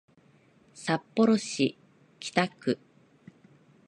[0.73, 1.77] 札幌市
[2.19, 2.79] 北区